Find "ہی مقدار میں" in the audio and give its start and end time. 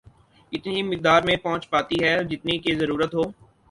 0.75-1.35